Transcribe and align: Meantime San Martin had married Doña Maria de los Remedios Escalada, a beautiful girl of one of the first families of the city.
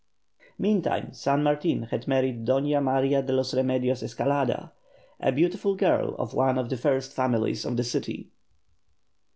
Meantime 0.57 1.13
San 1.13 1.43
Martin 1.43 1.83
had 1.91 2.07
married 2.07 2.43
Doña 2.43 2.81
Maria 2.83 3.21
de 3.21 3.33
los 3.33 3.53
Remedios 3.53 4.01
Escalada, 4.01 4.71
a 5.19 5.31
beautiful 5.31 5.75
girl 5.75 6.15
of 6.15 6.33
one 6.33 6.57
of 6.57 6.69
the 6.69 6.75
first 6.77 7.13
families 7.13 7.65
of 7.65 7.77
the 7.77 7.83
city. 7.83 8.31